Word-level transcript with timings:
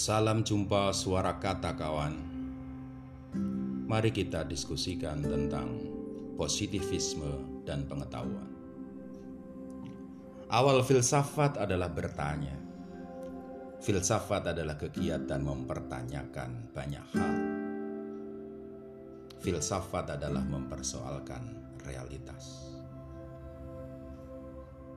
Salam 0.00 0.40
jumpa 0.40 0.96
suara 0.96 1.36
kata 1.36 1.76
kawan. 1.76 2.16
Mari 3.84 4.08
kita 4.08 4.48
diskusikan 4.48 5.20
tentang 5.20 5.76
positivisme 6.40 7.60
dan 7.68 7.84
pengetahuan. 7.84 8.48
Awal 10.48 10.80
filsafat 10.88 11.60
adalah 11.60 11.92
bertanya. 11.92 12.56
Filsafat 13.84 14.56
adalah 14.56 14.80
kegiatan 14.80 15.36
mempertanyakan 15.36 16.72
banyak 16.72 17.04
hal. 17.12 17.34
Filsafat 19.44 20.16
adalah 20.16 20.48
mempersoalkan 20.48 21.76
realitas. 21.84 22.72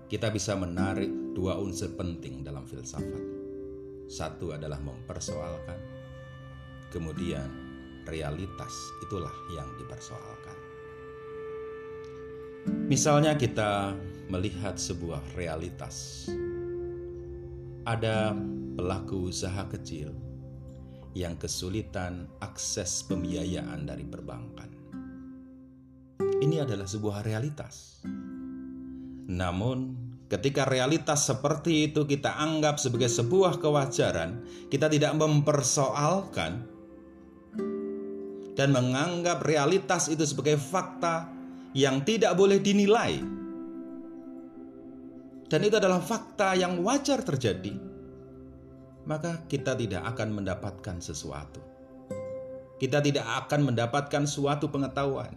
Kita 0.08 0.32
bisa 0.32 0.56
menarik 0.56 1.36
dua 1.36 1.60
unsur 1.60 1.92
penting 1.92 2.40
dalam 2.40 2.64
filsafat 2.64 3.43
satu 4.08 4.54
adalah 4.54 4.80
mempersoalkan, 4.80 5.80
kemudian 6.94 7.48
realitas 8.06 8.74
itulah 9.04 9.34
yang 9.56 9.68
dipersoalkan. 9.80 10.58
Misalnya, 12.88 13.36
kita 13.36 13.92
melihat 14.32 14.80
sebuah 14.80 15.20
realitas, 15.36 16.28
ada 17.84 18.32
pelaku 18.80 19.32
usaha 19.32 19.68
kecil 19.68 20.16
yang 21.14 21.38
kesulitan 21.38 22.26
akses 22.42 23.06
pembiayaan 23.06 23.86
dari 23.86 24.08
perbankan. 24.08 24.70
Ini 26.44 26.64
adalah 26.64 26.88
sebuah 26.88 27.24
realitas. 27.24 28.04
Namun, 29.30 30.03
Ketika 30.32 30.64
realitas 30.64 31.28
seperti 31.28 31.92
itu 31.92 32.08
kita 32.08 32.40
anggap 32.40 32.80
sebagai 32.80 33.12
sebuah 33.12 33.60
kewajaran, 33.60 34.42
kita 34.72 34.88
tidak 34.88 35.14
mempersoalkan 35.20 36.64
dan 38.54 38.70
menganggap 38.72 39.44
realitas 39.44 40.08
itu 40.08 40.24
sebagai 40.24 40.56
fakta 40.56 41.28
yang 41.76 42.06
tidak 42.08 42.38
boleh 42.38 42.62
dinilai. 42.62 43.20
Dan 45.50 45.60
itu 45.62 45.76
adalah 45.78 46.02
fakta 46.02 46.56
yang 46.58 46.82
wajar 46.82 47.22
terjadi. 47.22 47.76
Maka 49.04 49.44
kita 49.52 49.76
tidak 49.76 50.08
akan 50.16 50.40
mendapatkan 50.40 50.98
sesuatu. 51.04 51.60
Kita 52.80 53.04
tidak 53.04 53.28
akan 53.46 53.70
mendapatkan 53.70 54.24
suatu 54.24 54.72
pengetahuan. 54.72 55.36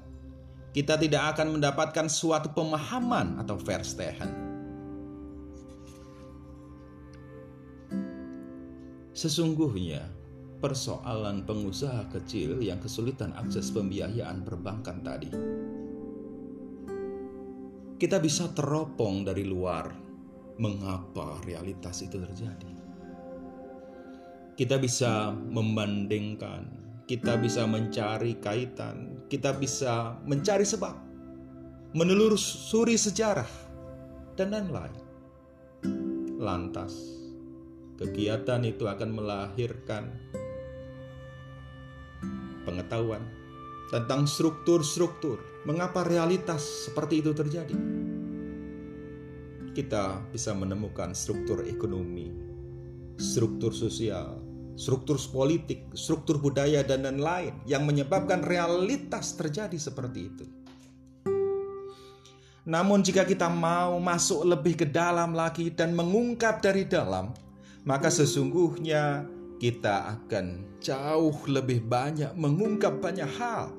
Kita 0.71 0.95
tidak 0.97 1.37
akan 1.37 1.59
mendapatkan 1.59 2.07
suatu 2.07 2.53
pemahaman 2.55 3.43
atau 3.43 3.59
verstehen 3.59 4.46
Sesungguhnya, 9.17 10.05
persoalan 10.61 11.49
pengusaha 11.49 12.05
kecil 12.13 12.61
yang 12.61 12.77
kesulitan 12.85 13.33
akses 13.33 13.73
pembiayaan 13.73 14.45
perbankan 14.45 15.01
tadi, 15.01 15.33
kita 17.97 18.21
bisa 18.21 18.53
teropong 18.53 19.25
dari 19.25 19.49
luar 19.49 19.89
mengapa 20.61 21.41
realitas 21.49 22.05
itu 22.05 22.21
terjadi. 22.21 22.73
Kita 24.53 24.77
bisa 24.77 25.33
membandingkan, 25.33 26.69
kita 27.09 27.41
bisa 27.41 27.65
mencari 27.65 28.37
kaitan, 28.37 29.25
kita 29.33 29.57
bisa 29.57 30.21
mencari 30.29 30.69
sebab, 30.69 30.93
menelusuri 31.97 33.01
sejarah, 33.01 33.49
dan 34.37 34.53
lain-lain. 34.53 35.01
Lantas, 36.37 37.16
Kegiatan 37.97 38.61
itu 38.69 38.85
akan 38.85 39.09
melahirkan 39.09 40.13
pengetahuan 42.69 43.25
tentang 43.89 44.29
struktur-struktur 44.29 45.41
mengapa 45.65 46.05
realitas 46.05 46.61
seperti 46.85 47.25
itu 47.25 47.33
terjadi. 47.33 47.77
Kita 49.73 50.29
bisa 50.29 50.53
menemukan 50.53 51.17
struktur 51.17 51.65
ekonomi, 51.65 52.33
struktur 53.17 53.73
sosial, 53.73 54.45
struktur 54.77 55.17
politik, 55.33 55.89
struktur 55.97 56.37
budaya, 56.37 56.85
dan 56.85 57.09
lain-lain 57.09 57.57
yang 57.65 57.89
menyebabkan 57.89 58.45
realitas 58.45 59.33
terjadi 59.41 59.77
seperti 59.81 60.21
itu. 60.21 60.45
Namun, 62.67 63.01
jika 63.01 63.23
kita 63.23 63.47
mau 63.47 63.97
masuk 64.03 64.43
lebih 64.43 64.85
ke 64.85 64.87
dalam 64.91 65.33
lagi 65.33 65.71
dan 65.71 65.95
mengungkap 65.95 66.59
dari 66.59 66.83
dalam, 66.83 67.31
maka 67.87 68.11
sesungguhnya 68.11 69.31
kita 69.63 70.19
akan 70.19 70.77
jauh 70.83 71.39
lebih 71.49 71.87
banyak 71.87 72.35
mengungkap 72.35 72.99
banyak 73.01 73.31
hal. 73.39 73.73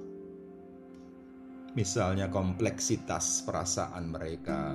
Misalnya 1.78 2.31
kompleksitas 2.34 3.46
perasaan 3.46 4.09
mereka, 4.09 4.73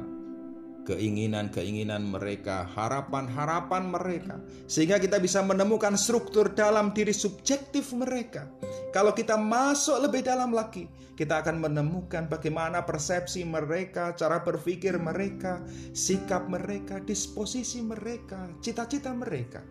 keinginan-keinginan 0.82 2.02
mereka, 2.02 2.66
harapan-harapan 2.74 3.86
mereka, 3.86 4.34
sehingga 4.66 4.98
kita 4.98 5.22
bisa 5.22 5.40
menemukan 5.42 5.94
struktur 5.94 6.50
dalam 6.52 6.90
diri 6.90 7.14
subjektif 7.14 7.94
mereka. 7.94 8.50
Kalau 8.90 9.14
kita 9.14 9.38
masuk 9.38 10.02
lebih 10.02 10.26
dalam 10.26 10.50
lagi, 10.50 10.90
kita 11.14 11.40
akan 11.40 11.62
menemukan 11.62 12.26
bagaimana 12.26 12.82
persepsi 12.82 13.46
mereka, 13.46 14.12
cara 14.18 14.42
berpikir 14.42 14.98
mereka, 14.98 15.62
sikap 15.94 16.50
mereka, 16.50 16.98
disposisi 16.98 17.80
mereka, 17.80 18.50
cita-cita 18.58 19.14
mereka. 19.14 19.62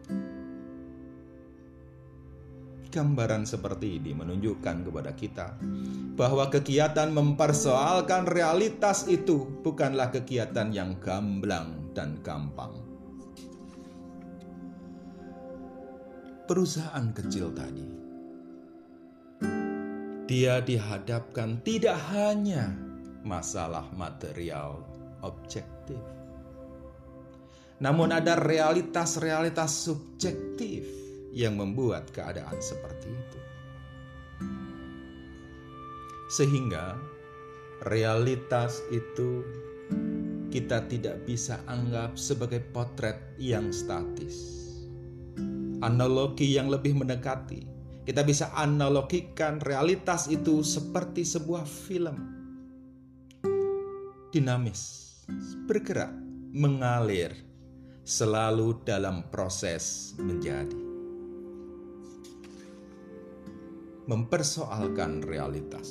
Gambaran 2.91 3.47
seperti 3.47 4.03
ini 4.03 4.12
menunjukkan 4.12 4.84
kepada 4.84 5.16
kita 5.16 5.56
bahwa 6.19 6.52
kegiatan 6.52 7.07
mempersoalkan 7.07 8.28
realitas 8.28 9.07
itu 9.07 9.47
bukanlah 9.63 10.12
kegiatan 10.12 10.75
yang 10.75 11.00
gamblang 11.00 11.96
dan 11.96 12.19
gampang. 12.19 12.75
Perusahaan 16.52 17.07
kecil 17.16 17.56
tadi, 17.56 17.88
dia 20.28 20.59
dihadapkan 20.59 21.63
tidak 21.63 21.96
hanya 22.12 22.75
masalah 23.23 23.88
material 23.96 24.84
objektif, 25.23 26.03
namun 27.79 28.12
ada 28.12 28.35
realitas-realitas 28.35 29.72
subjektif 29.72 31.01
yang 31.31 31.56
membuat 31.56 32.12
keadaan 32.12 32.59
seperti 32.59 33.08
itu. 33.12 33.40
Sehingga 36.31 36.96
realitas 37.88 38.80
itu 38.92 39.44
kita 40.52 40.84
tidak 40.91 41.24
bisa 41.24 41.64
anggap 41.68 42.20
sebagai 42.20 42.59
potret 42.75 43.18
yang 43.40 43.72
statis. 43.72 44.59
Analogi 45.81 46.53
yang 46.53 46.70
lebih 46.70 46.94
mendekati, 46.94 47.66
kita 48.06 48.22
bisa 48.22 48.52
analogikan 48.53 49.58
realitas 49.64 50.30
itu 50.30 50.62
seperti 50.62 51.25
sebuah 51.25 51.66
film. 51.66 52.16
Dinamis, 54.30 55.12
bergerak, 55.66 56.14
mengalir, 56.53 57.34
selalu 58.06 58.84
dalam 58.84 59.25
proses 59.31 60.14
menjadi. 60.20 60.91
Mempersoalkan 64.12 65.24
realitas. 65.24 65.88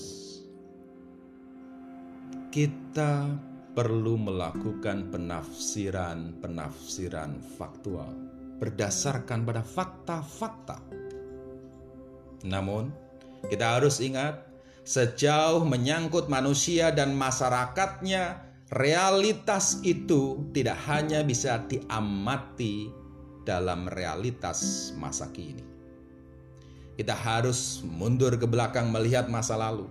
Kita 2.53 3.33
perlu 3.73 4.21
melakukan 4.21 5.09
penafsiran-penafsiran 5.09 7.41
faktual 7.57 8.13
berdasarkan 8.61 9.49
pada 9.49 9.65
fakta-fakta. 9.65 10.85
Namun, 12.45 12.93
kita 13.49 13.81
harus 13.81 14.05
ingat, 14.05 14.45
sejauh 14.85 15.65
menyangkut 15.65 16.29
manusia 16.29 16.93
dan 16.93 17.17
masyarakatnya, 17.17 18.45
realitas 18.77 19.81
itu 19.81 20.45
tidak 20.53 20.77
hanya 20.93 21.25
bisa 21.25 21.65
diamati 21.65 22.93
dalam 23.49 23.89
realitas 23.89 24.93
masa 25.01 25.33
kini. 25.33 25.70
Kita 27.01 27.17
harus 27.17 27.81
mundur 27.81 28.37
ke 28.37 28.45
belakang 28.45 28.93
melihat 28.93 29.25
masa 29.33 29.57
lalu. 29.57 29.89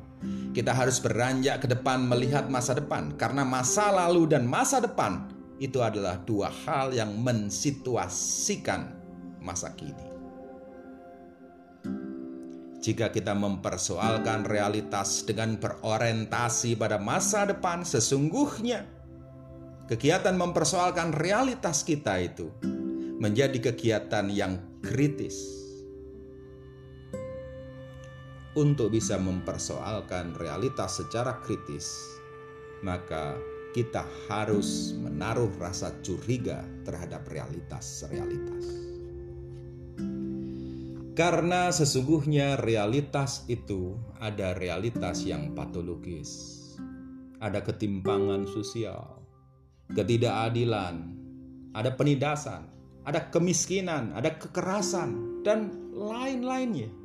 Kita 0.54 0.78
harus 0.78 1.02
beranjak 1.02 1.66
ke 1.66 1.68
depan 1.74 2.06
melihat 2.06 2.46
masa 2.54 2.78
depan, 2.78 3.18
karena 3.18 3.42
masa 3.42 3.90
lalu 3.90 4.30
dan 4.30 4.46
masa 4.46 4.78
depan 4.78 5.26
itu 5.58 5.82
adalah 5.82 6.22
dua 6.22 6.54
hal 6.70 6.94
yang 6.94 7.18
mensituasikan 7.18 8.94
masa 9.42 9.74
kini. 9.74 10.06
Jika 12.78 13.10
kita 13.10 13.34
mempersoalkan 13.34 14.46
realitas 14.46 15.26
dengan 15.26 15.58
berorientasi 15.58 16.78
pada 16.78 17.02
masa 17.02 17.50
depan, 17.50 17.82
sesungguhnya 17.82 18.86
kegiatan 19.90 20.38
mempersoalkan 20.38 21.18
realitas 21.18 21.82
kita 21.82 22.22
itu 22.22 22.54
menjadi 23.18 23.74
kegiatan 23.74 24.30
yang 24.30 24.62
kritis 24.86 25.69
untuk 28.60 28.92
bisa 28.92 29.16
mempersoalkan 29.16 30.36
realitas 30.36 31.00
secara 31.00 31.40
kritis, 31.40 32.20
maka 32.84 33.40
kita 33.72 34.04
harus 34.28 34.92
menaruh 35.00 35.48
rasa 35.56 35.96
curiga 36.04 36.60
terhadap 36.84 37.24
realitas-realitas. 37.32 38.66
Karena 41.16 41.72
sesungguhnya 41.72 42.60
realitas 42.60 43.48
itu 43.48 43.96
ada 44.20 44.56
realitas 44.56 45.24
yang 45.24 45.56
patologis. 45.56 46.60
Ada 47.40 47.64
ketimpangan 47.64 48.44
sosial, 48.52 49.24
ketidakadilan, 49.96 50.96
ada 51.72 51.92
penindasan, 51.96 52.68
ada 53.08 53.32
kemiskinan, 53.32 54.12
ada 54.12 54.36
kekerasan, 54.36 55.44
dan 55.48 55.72
lain-lainnya. 55.96 56.99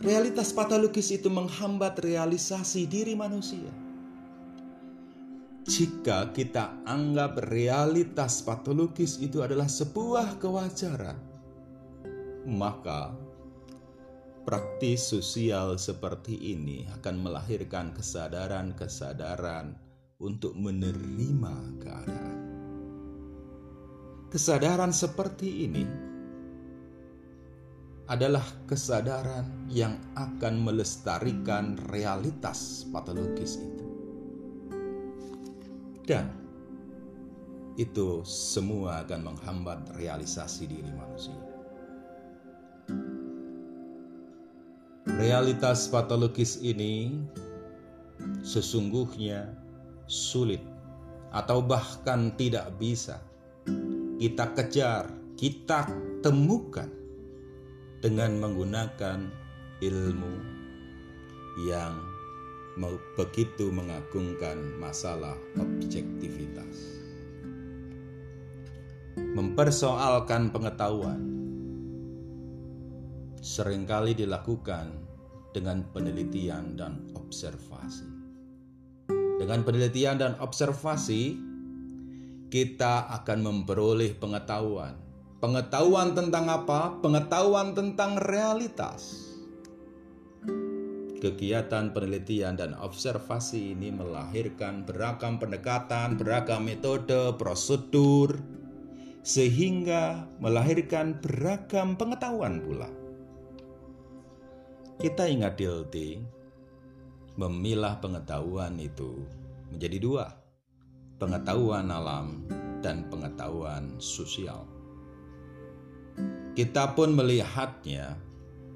Realitas 0.00 0.56
patologis 0.56 1.12
itu 1.12 1.28
menghambat 1.28 2.00
realisasi 2.00 2.88
diri 2.88 3.12
manusia. 3.12 3.68
Jika 5.68 6.32
kita 6.32 6.88
anggap 6.88 7.52
realitas 7.52 8.40
patologis 8.40 9.20
itu 9.20 9.44
adalah 9.44 9.68
sebuah 9.68 10.40
kewajaran, 10.40 11.20
maka 12.48 13.12
praktis 14.48 15.04
sosial 15.04 15.76
seperti 15.76 16.32
ini 16.56 16.88
akan 16.96 17.20
melahirkan 17.20 17.92
kesadaran-kesadaran 17.92 19.76
untuk 20.16 20.56
menerima 20.56 21.54
keadaan. 21.76 22.40
Kesadaran 24.32 24.96
seperti 24.96 25.68
ini 25.68 26.09
adalah 28.10 28.42
kesadaran 28.66 29.46
yang 29.70 29.94
akan 30.18 30.66
melestarikan 30.66 31.78
realitas 31.94 32.82
patologis 32.90 33.62
itu. 33.62 33.86
Dan 36.02 36.26
itu 37.78 38.26
semua 38.26 39.06
akan 39.06 39.30
menghambat 39.30 39.94
realisasi 39.94 40.66
diri 40.66 40.90
manusia. 40.90 41.38
Realitas 45.06 45.86
patologis 45.86 46.58
ini 46.66 47.14
sesungguhnya 48.42 49.54
sulit 50.10 50.66
atau 51.30 51.62
bahkan 51.62 52.34
tidak 52.34 52.74
bisa 52.74 53.22
kita 54.18 54.50
kejar, 54.58 55.06
kita 55.38 55.86
temukan 56.26 56.99
dengan 58.00 58.40
menggunakan 58.40 59.28
ilmu 59.84 60.34
yang 61.68 61.92
begitu 63.12 63.68
mengagungkan 63.68 64.56
masalah 64.80 65.36
objektivitas. 65.60 66.96
Mempersoalkan 69.36 70.48
pengetahuan 70.48 71.20
sering 73.44 73.84
kali 73.84 74.16
dilakukan 74.16 74.96
dengan 75.52 75.84
penelitian 75.92 76.80
dan 76.80 77.04
observasi. 77.12 78.08
Dengan 79.36 79.60
penelitian 79.60 80.16
dan 80.16 80.32
observasi, 80.40 81.36
kita 82.48 83.12
akan 83.20 83.38
memperoleh 83.44 84.16
pengetahuan 84.16 85.09
Pengetahuan 85.40 86.12
tentang 86.12 86.52
apa? 86.52 87.00
Pengetahuan 87.00 87.72
tentang 87.72 88.20
realitas. 88.20 89.32
Kegiatan 91.16 91.96
penelitian 91.96 92.60
dan 92.60 92.76
observasi 92.76 93.72
ini 93.72 93.88
melahirkan 93.88 94.84
beragam 94.84 95.40
pendekatan, 95.40 96.20
beragam 96.20 96.68
metode, 96.68 97.32
prosedur, 97.40 98.36
sehingga 99.24 100.28
melahirkan 100.44 101.16
beragam 101.24 101.96
pengetahuan 101.96 102.60
pula. 102.60 102.92
Kita 105.00 105.24
ingat 105.24 105.56
DLT, 105.56 106.20
memilah 107.40 107.96
pengetahuan 107.96 108.76
itu 108.76 109.24
menjadi 109.72 109.96
dua, 110.04 110.26
pengetahuan 111.16 111.88
alam 111.88 112.44
dan 112.84 113.08
pengetahuan 113.08 113.96
sosial. 113.96 114.79
Kita 116.60 116.92
pun 116.92 117.16
melihatnya 117.16 118.20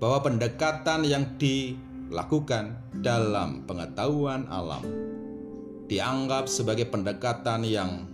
bahwa 0.01 0.25
pendekatan 0.25 1.05
yang 1.05 1.37
dilakukan 1.37 2.81
dalam 3.05 3.61
pengetahuan 3.69 4.49
alam 4.49 4.81
dianggap 5.85 6.49
sebagai 6.49 6.89
pendekatan 6.89 7.61
yang 7.61 8.09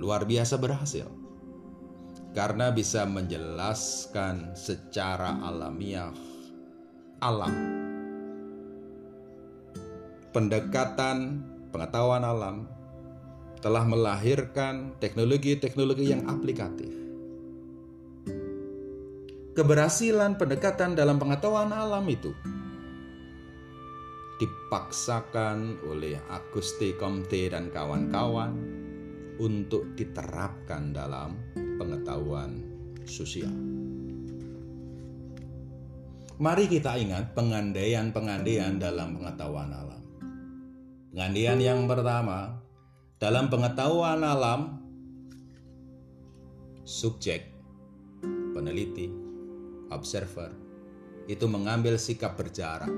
luar 0.00 0.24
biasa 0.24 0.56
berhasil 0.56 1.04
karena 2.32 2.72
bisa 2.72 3.04
menjelaskan 3.04 4.56
secara 4.56 5.36
alamiah 5.44 6.16
alam. 7.20 7.52
Pendekatan 10.32 11.44
pengetahuan 11.76 12.24
alam 12.24 12.64
telah 13.60 13.84
melahirkan 13.84 14.96
teknologi-teknologi 14.96 16.08
yang 16.08 16.24
aplikatif 16.24 17.05
keberhasilan 19.56 20.36
pendekatan 20.36 20.92
dalam 20.92 21.16
pengetahuan 21.16 21.72
alam 21.72 22.04
itu 22.04 22.36
dipaksakan 24.36 25.80
oleh 25.88 26.20
Auguste 26.28 26.92
Comte 27.00 27.48
dan 27.48 27.72
kawan-kawan 27.72 28.52
untuk 29.40 29.96
diterapkan 29.96 30.92
dalam 30.92 31.40
pengetahuan 31.80 32.60
sosial. 33.08 33.52
Mari 36.36 36.68
kita 36.68 37.00
ingat 37.00 37.32
pengandaian-pengandaian 37.32 38.76
dalam 38.76 39.16
pengetahuan 39.16 39.72
alam. 39.72 40.04
Pengandaian 41.16 41.56
yang 41.56 41.88
pertama, 41.88 42.60
dalam 43.16 43.48
pengetahuan 43.48 44.20
alam, 44.20 44.84
subjek, 46.84 47.56
peneliti, 48.52 49.25
observer, 49.90 50.50
itu 51.26 51.46
mengambil 51.50 51.98
sikap 51.98 52.38
berjarak. 52.38 52.90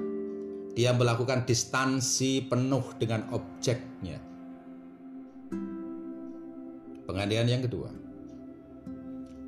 Dia 0.76 0.94
melakukan 0.94 1.42
distansi 1.42 2.46
penuh 2.46 2.84
dengan 3.00 3.26
objeknya. 3.34 4.22
Pengandaian 7.08 7.48
yang 7.48 7.64
kedua, 7.64 7.90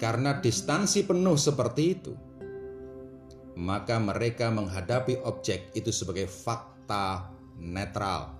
karena 0.01 0.41
distansi 0.41 1.05
penuh 1.05 1.37
seperti 1.37 1.83
itu, 1.93 2.13
maka 3.61 4.01
mereka 4.01 4.49
menghadapi 4.49 5.21
objek 5.29 5.71
itu 5.77 5.93
sebagai 5.93 6.27
fakta 6.27 7.29
netral. 7.61 8.35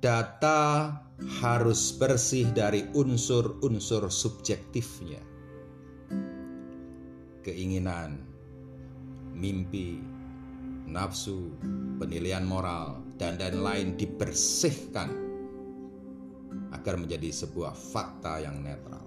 Data 0.00 0.96
harus 1.44 1.92
bersih 1.92 2.48
dari 2.56 2.88
unsur-unsur 2.96 4.08
subjektifnya 4.08 5.29
keinginan, 7.40 8.20
mimpi, 9.32 10.00
nafsu, 10.90 11.54
penilaian 12.00 12.44
moral, 12.44 13.00
dan 13.16 13.36
lain-lain 13.36 13.94
dibersihkan 13.96 15.12
agar 16.72 16.94
menjadi 16.96 17.30
sebuah 17.30 17.74
fakta 17.76 18.40
yang 18.42 18.62
netral. 18.64 19.04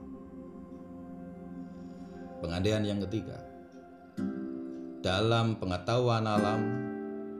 Pengandaian 2.44 2.84
yang 2.84 3.00
ketiga, 3.08 3.40
dalam 5.00 5.56
pengetahuan 5.60 6.28
alam, 6.28 6.62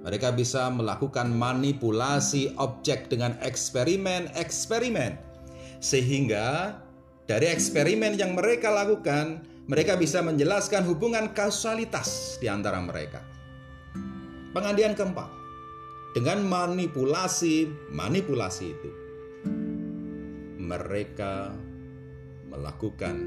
mereka 0.04 0.36
bisa 0.36 0.68
melakukan 0.68 1.32
manipulasi 1.32 2.56
objek 2.60 3.08
dengan 3.08 3.40
eksperimen-eksperimen, 3.40 5.16
sehingga 5.80 6.80
dari 7.24 7.48
eksperimen 7.48 8.20
yang 8.20 8.36
mereka 8.36 8.68
lakukan, 8.68 9.48
mereka 9.64 9.96
bisa 9.96 10.20
menjelaskan 10.20 10.84
hubungan 10.84 11.32
kausalitas 11.32 12.36
di 12.44 12.52
antara 12.52 12.84
mereka. 12.84 13.24
Pengandian 14.52 14.92
keempat, 14.92 15.32
dengan 16.14 16.46
manipulasi-manipulasi 16.46 18.66
itu, 18.70 18.92
mereka 20.60 21.56
melakukan 22.52 23.18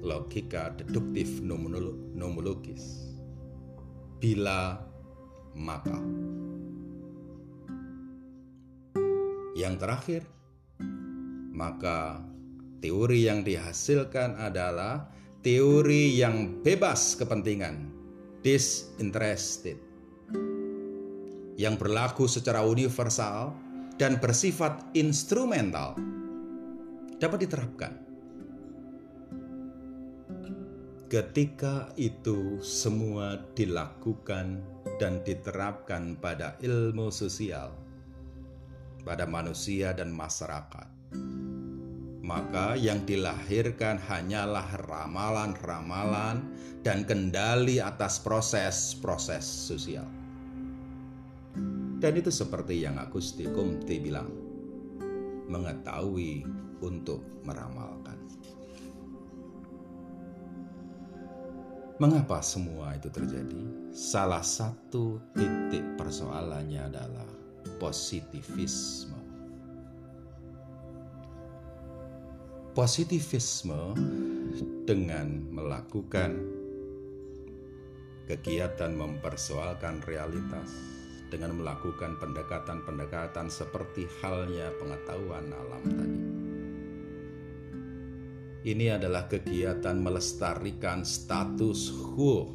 logika 0.00 0.72
deduktif 0.80 1.44
nomologis. 2.16 3.12
Bila 4.20 4.76
maka. 5.54 6.00
Yang 9.56 9.74
terakhir, 9.76 10.22
maka 11.52 12.20
Teori 12.80 13.28
yang 13.28 13.44
dihasilkan 13.44 14.40
adalah 14.40 15.12
teori 15.40 16.20
yang 16.20 16.60
bebas 16.60 17.16
kepentingan, 17.16 17.88
disinterested, 18.44 19.80
yang 21.56 21.80
berlaku 21.80 22.28
secara 22.28 22.60
universal 22.60 23.56
dan 23.96 24.20
bersifat 24.20 24.92
instrumental, 24.92 25.96
dapat 27.16 27.48
diterapkan. 27.48 27.92
Ketika 31.08 31.88
itu 31.96 32.60
semua 32.60 33.40
dilakukan 33.56 34.60
dan 35.00 35.24
diterapkan 35.24 36.20
pada 36.20 36.60
ilmu 36.60 37.08
sosial, 37.08 37.72
pada 39.08 39.24
manusia 39.24 39.96
dan 39.96 40.12
masyarakat, 40.12 40.86
maka 42.30 42.78
yang 42.78 43.02
dilahirkan 43.02 43.98
hanyalah 43.98 44.78
ramalan-ramalan 44.86 46.46
dan 46.86 47.02
kendali 47.02 47.82
atas 47.82 48.22
proses-proses 48.22 49.42
sosial. 49.42 50.06
Dan 51.98 52.12
itu 52.14 52.30
seperti 52.30 52.86
yang 52.86 53.02
Agusti 53.02 53.50
Comte 53.50 53.98
bilang, 53.98 54.30
mengetahui 55.50 56.46
untuk 56.86 57.42
meramalkan. 57.42 58.16
Mengapa 62.00 62.40
semua 62.40 62.96
itu 62.96 63.12
terjadi? 63.12 63.92
Salah 63.92 64.40
satu 64.40 65.20
titik 65.36 65.84
persoalannya 66.00 66.88
adalah 66.88 67.28
positivisme. 67.76 69.19
Positivisme 72.70 73.98
dengan 74.86 75.42
melakukan 75.50 76.38
kegiatan 78.30 78.94
mempersoalkan 78.94 79.98
realitas 80.06 80.70
dengan 81.34 81.58
melakukan 81.58 82.14
pendekatan-pendekatan 82.22 83.50
seperti 83.50 84.06
halnya 84.22 84.70
pengetahuan 84.78 85.50
alam 85.50 85.82
tadi. 85.82 86.22
Ini 88.70 89.02
adalah 89.02 89.26
kegiatan 89.26 89.98
melestarikan 89.98 91.02
status 91.02 91.90
quo 91.90 92.54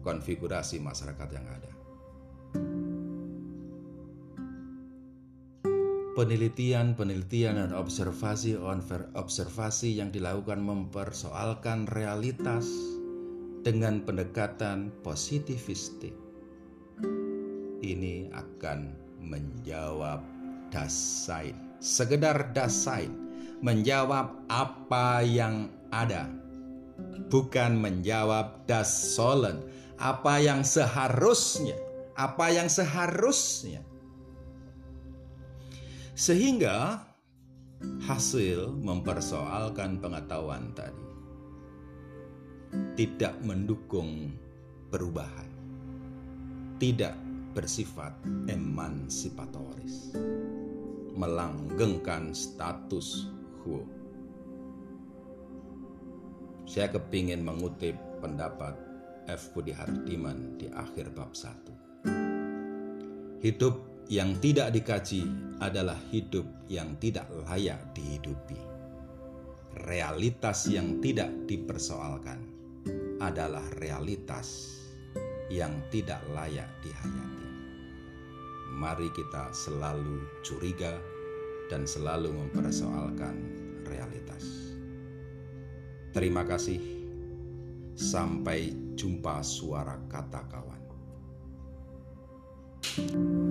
konfigurasi 0.00 0.80
masyarakat 0.80 1.28
yang 1.36 1.44
ada. 1.44 1.75
Penelitian-penelitian 6.16 7.60
dan 7.60 7.76
observasi-observasi 7.76 10.00
yang 10.00 10.08
dilakukan 10.08 10.64
mempersoalkan 10.64 11.84
realitas 11.92 12.64
dengan 13.60 14.00
pendekatan 14.00 14.88
positivistik. 15.04 16.16
Ini 17.84 18.32
akan 18.32 18.96
menjawab 19.20 20.24
dasain, 20.72 21.52
sekedar 21.84 22.48
dasain, 22.56 23.12
menjawab 23.60 24.40
apa 24.48 25.20
yang 25.20 25.68
ada, 25.92 26.32
bukan 27.28 27.76
menjawab 27.76 28.64
das 28.64 28.88
sollen, 29.12 29.60
apa 30.00 30.40
yang 30.40 30.64
seharusnya, 30.64 31.76
apa 32.16 32.56
yang 32.56 32.72
seharusnya 32.72 33.84
sehingga 36.16 37.04
hasil 38.08 38.72
mempersoalkan 38.72 40.00
pengetahuan 40.00 40.72
tadi 40.72 41.04
tidak 42.96 43.36
mendukung 43.44 44.32
perubahan, 44.88 45.52
tidak 46.80 47.12
bersifat 47.52 48.16
emansipatoris, 48.48 50.16
melanggengkan 51.12 52.32
status 52.32 53.28
quo. 53.60 53.84
Saya 56.64 56.96
kepingin 56.96 57.44
mengutip 57.44 58.00
pendapat 58.24 58.72
F. 59.28 59.52
Budi 59.52 59.76
Hardiman 59.76 60.56
di 60.56 60.72
akhir 60.72 61.12
bab 61.12 61.36
1. 61.36 63.44
Hidup 63.44 63.85
yang 64.06 64.38
tidak 64.38 64.70
dikaji 64.70 65.26
adalah 65.58 65.98
hidup 66.14 66.46
yang 66.70 66.94
tidak 67.02 67.26
layak 67.46 67.80
dihidupi. 67.90 68.58
Realitas 69.82 70.70
yang 70.70 71.02
tidak 71.02 71.28
dipersoalkan 71.50 72.38
adalah 73.18 73.66
realitas 73.82 74.78
yang 75.50 75.74
tidak 75.90 76.22
layak 76.32 76.70
dihayati. 76.80 77.50
Mari 78.76 79.08
kita 79.10 79.50
selalu 79.50 80.22
curiga 80.46 80.94
dan 81.66 81.82
selalu 81.82 82.30
mempersoalkan 82.30 83.36
realitas. 83.90 84.74
Terima 86.14 86.46
kasih. 86.46 86.78
Sampai 87.96 88.76
jumpa 88.94 89.40
suara 89.40 89.96
kata 90.06 90.42
kawan. 90.46 90.76
thank 92.96 93.10
you 93.10 93.45